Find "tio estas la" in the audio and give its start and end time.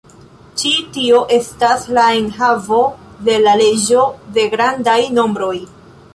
0.95-2.05